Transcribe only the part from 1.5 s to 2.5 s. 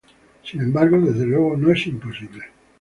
no es imposible.